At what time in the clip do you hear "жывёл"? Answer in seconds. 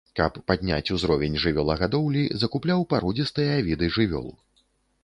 4.01-4.27